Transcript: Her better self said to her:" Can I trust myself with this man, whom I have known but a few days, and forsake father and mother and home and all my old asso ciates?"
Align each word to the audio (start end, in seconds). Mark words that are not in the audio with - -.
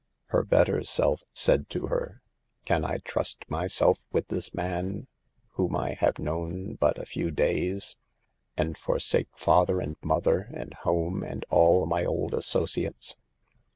Her 0.29 0.41
better 0.43 0.81
self 0.81 1.21
said 1.31 1.69
to 1.69 1.85
her:" 1.85 2.23
Can 2.65 2.83
I 2.83 2.97
trust 3.05 3.47
myself 3.47 3.99
with 4.11 4.29
this 4.29 4.51
man, 4.51 5.05
whom 5.49 5.75
I 5.75 5.93
have 5.99 6.17
known 6.17 6.73
but 6.73 6.97
a 6.97 7.05
few 7.05 7.29
days, 7.29 7.97
and 8.57 8.75
forsake 8.79 9.29
father 9.37 9.79
and 9.79 9.97
mother 10.03 10.49
and 10.55 10.73
home 10.73 11.21
and 11.21 11.45
all 11.51 11.85
my 11.85 12.03
old 12.03 12.33
asso 12.33 12.65
ciates?" 12.65 13.17